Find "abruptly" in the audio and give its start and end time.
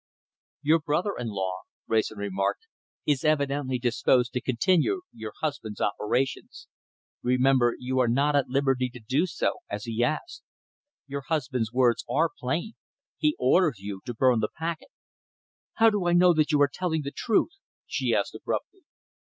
18.33-18.81